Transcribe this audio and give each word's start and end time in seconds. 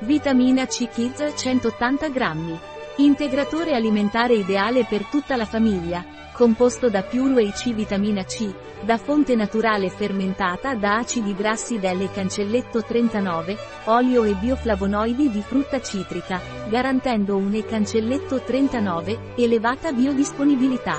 Vitamina 0.00 0.64
C 0.66 0.88
Kids 0.88 1.32
180 1.34 2.08
grammi. 2.10 2.56
Integratore 2.98 3.74
alimentare 3.74 4.34
ideale 4.34 4.84
per 4.84 5.04
tutta 5.06 5.34
la 5.34 5.44
famiglia, 5.44 6.04
composto 6.32 6.88
da 6.88 7.02
Pure 7.02 7.50
C 7.50 7.74
vitamina 7.74 8.22
C, 8.22 8.48
da 8.82 8.96
fonte 8.96 9.34
naturale 9.34 9.90
fermentata 9.90 10.76
da 10.76 10.98
acidi 10.98 11.34
grassi 11.34 11.80
delle 11.80 12.12
cancelletto 12.12 12.84
39, 12.84 13.58
olio 13.86 14.22
e 14.22 14.34
bioflavonoidi 14.34 15.30
di 15.30 15.42
frutta 15.42 15.80
citrica, 15.80 16.40
garantendo 16.68 17.36
un 17.36 17.52
E 17.54 17.64
cancelletto 17.64 18.40
39, 18.40 19.32
elevata 19.34 19.90
biodisponibilità. 19.90 20.96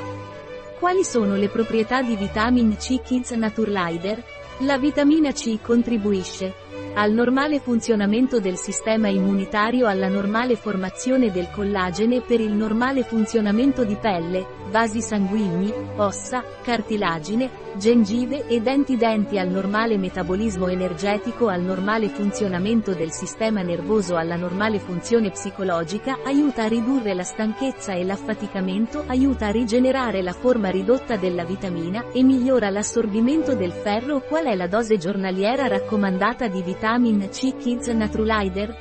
Quali 0.78 1.06
sono 1.06 1.38
le 1.38 1.48
proprietà 1.48 2.02
di 2.02 2.18
Vitamin 2.18 2.76
C 2.76 3.02
Kids 3.02 3.32
Naturlider? 3.32 4.22
La 4.64 4.78
vitamina 4.78 5.32
C 5.32 5.58
contribuisce 5.62 6.68
al 6.94 7.12
normale 7.12 7.60
funzionamento 7.60 8.40
del 8.40 8.58
sistema 8.58 9.08
immunitario 9.08 9.88
alla 9.88 10.10
normale 10.10 10.56
formazione 10.56 11.32
del 11.32 11.50
collagene 11.50 12.22
per 12.22 12.40
il 12.40 12.52
normale 12.52 13.04
funzionamento 13.04 13.84
di 13.84 13.96
pelle, 13.96 14.46
vasi 14.70 15.02
sanguigni, 15.02 15.74
ossa, 15.96 16.44
cartilagine, 16.62 17.68
gengive 17.78 18.48
e 18.48 18.62
denti 18.62 18.98
denti 18.98 19.38
al 19.38 19.48
normale 19.48 19.98
metabolismo 19.98 20.68
energetico 20.68 21.48
al 21.48 21.62
normale 21.62 22.10
funzionamento 22.10 22.94
del 22.94 23.12
sistema 23.12 23.62
nervoso 23.62 24.16
alla 24.16 24.36
normale 24.36 24.80
funzione 24.80 25.30
psicologica 25.30 26.20
aiuta 26.24 26.64
a 26.64 26.68
ridurre 26.68 27.14
la 27.14 27.24
stanchezza 27.24 27.94
e 27.94 28.04
l'affaticamento 28.04 29.04
aiuta 29.08 29.48
a 29.48 29.52
rigenerare 29.52 30.22
la 30.22 30.34
forma 30.34 30.70
ridotta 30.70 31.16
della 31.16 31.46
vitamina 31.46 32.06
e 32.12 32.24
migliora 32.24 32.70
l'assorbimento 32.70 33.56
del 33.56 33.72
ferro. 33.72 34.22
Qual 34.22 34.46
è 34.46 34.56
la 34.56 34.68
dose 34.68 34.98
giornaliera 34.98 35.68
raccomandata 35.68 36.48
di 36.48 36.62
vitamin 36.80 37.28
C 37.30 37.58
Kids 37.58 37.88
Naturlider? 37.88 38.74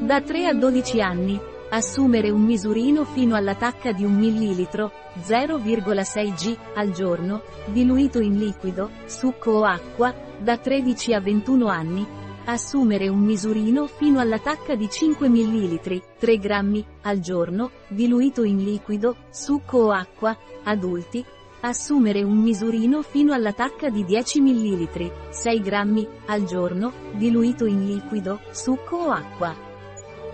Da 0.00 0.20
3 0.20 0.46
a 0.46 0.54
12 0.54 1.00
anni, 1.00 1.40
Assumere 1.70 2.30
un 2.30 2.42
misurino 2.42 3.04
fino 3.04 3.36
alla 3.36 3.54
tacca 3.54 3.92
di 3.92 4.02
un 4.02 4.14
millilitro, 4.14 4.90
0,6 5.20 6.34
g, 6.34 6.56
al 6.74 6.92
giorno, 6.92 7.42
diluito 7.66 8.20
in 8.20 8.38
liquido, 8.38 8.90
succo 9.04 9.50
o 9.50 9.64
acqua, 9.64 10.14
da 10.40 10.56
13 10.56 11.12
a 11.12 11.20
21 11.20 11.66
anni. 11.66 12.06
Assumere 12.46 13.08
un 13.08 13.20
misurino 13.20 13.86
fino 13.86 14.18
alla 14.18 14.38
tacca 14.38 14.74
di 14.74 14.88
5 14.88 15.28
ml, 15.28 16.02
3 16.18 16.38
grammi, 16.38 16.84
al 17.02 17.20
giorno, 17.20 17.70
diluito 17.88 18.44
in 18.44 18.64
liquido, 18.64 19.14
succo 19.30 19.78
o 19.78 19.90
acqua, 19.90 20.34
adulti. 20.64 21.22
Assumere 21.60 22.22
un 22.22 22.36
misurino 22.36 23.02
fino 23.02 23.32
alla 23.32 23.52
tacca 23.52 23.90
di 23.90 24.04
10 24.04 24.40
ml, 24.40 25.12
6 25.30 25.60
grammi, 25.60 26.06
al 26.26 26.44
giorno, 26.44 26.92
diluito 27.14 27.66
in 27.66 27.84
liquido, 27.84 28.40
succo 28.52 28.96
o 28.96 29.10
acqua. 29.10 29.56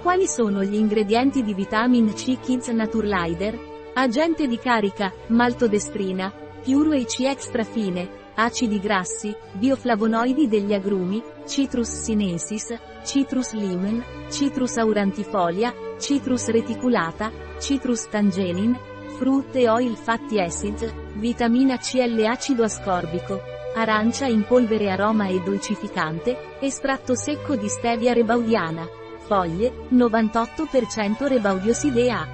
Quali 0.03 0.27
sono 0.27 0.63
gli 0.63 0.75
ingredienti 0.75 1.43
di 1.43 1.55
Vitamin 1.55 2.13
C 2.13 2.39
Kids 2.39 2.69
Naturlider? 2.69 3.59
Agente 3.95 4.47
di 4.47 4.59
carica, 4.59 5.15
maltodestrina, 5.29 6.31
Pure 6.63 7.05
C 7.05 7.21
extra 7.21 7.65
fine, 7.65 8.07
acidi 8.35 8.79
grassi, 8.79 9.35
bioflavonoidi 9.53 10.47
degli 10.47 10.75
agrumi, 10.75 11.23
Citrus 11.47 12.03
sinensis, 12.03 12.75
Citrus 13.03 13.53
limen, 13.53 14.03
Citrus 14.29 14.77
aurantifolia, 14.77 15.73
Citrus 15.99 16.49
reticulata, 16.49 17.31
Citrus 17.59 18.09
tangenin, 18.09 18.77
Fruit 19.17 19.55
oil 19.69 19.95
fatty 19.95 20.41
acids, 20.41 20.93
vitamina 21.15 21.79
CL 21.79 22.25
acido 22.27 22.65
ascorbico, 22.65 23.41
arancia 23.77 24.27
in 24.27 24.45
polvere 24.45 24.91
aroma 24.91 25.29
e 25.29 25.41
dolcificante, 25.41 26.57
estratto 26.59 27.15
secco 27.15 27.55
di 27.55 27.69
stevia 27.69 28.13
rebaudiana. 28.13 28.85
Foglie, 29.27 29.87
98% 29.91 31.29
Rebaudioside 31.29 32.11
A. 32.11 32.27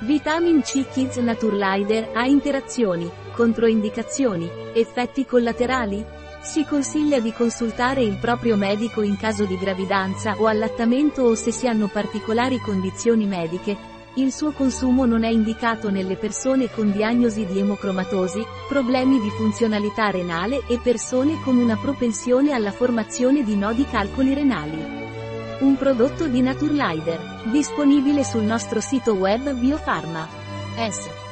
Vitamin 0.00 0.60
C 0.60 0.86
Kids 0.90 1.16
Naturlider 1.16 2.10
ha 2.12 2.26
interazioni, 2.26 3.10
controindicazioni, 3.32 4.48
effetti 4.74 5.24
collaterali? 5.24 6.04
Si 6.42 6.66
consiglia 6.66 7.18
di 7.18 7.32
consultare 7.32 8.02
il 8.02 8.18
proprio 8.18 8.56
medico 8.56 9.00
in 9.00 9.16
caso 9.16 9.46
di 9.46 9.56
gravidanza 9.56 10.34
o 10.36 10.46
allattamento 10.46 11.22
o 11.22 11.34
se 11.34 11.50
si 11.50 11.66
hanno 11.66 11.88
particolari 11.88 12.58
condizioni 12.58 13.24
mediche. 13.24 13.99
Il 14.14 14.32
suo 14.32 14.50
consumo 14.50 15.04
non 15.04 15.22
è 15.22 15.28
indicato 15.28 15.88
nelle 15.88 16.16
persone 16.16 16.68
con 16.68 16.90
diagnosi 16.90 17.46
di 17.46 17.60
emocromatosi, 17.60 18.44
problemi 18.68 19.20
di 19.20 19.30
funzionalità 19.30 20.10
renale 20.10 20.62
e 20.66 20.80
persone 20.82 21.40
con 21.44 21.56
una 21.56 21.76
propensione 21.76 22.52
alla 22.52 22.72
formazione 22.72 23.44
di 23.44 23.54
nodi 23.54 23.84
calcoli 23.84 24.34
renali. 24.34 24.78
Un 25.60 25.76
prodotto 25.76 26.26
di 26.26 26.40
Naturlider, 26.40 27.50
disponibile 27.52 28.24
sul 28.24 28.42
nostro 28.42 28.80
sito 28.80 29.12
web 29.12 29.52
Biofarma. 29.52 30.26
S. 30.76 31.29